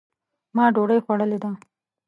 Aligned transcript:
ما 0.55 0.65
ډوډۍ 0.73 0.99
خوړلې 1.05 1.37
ده 1.43 1.49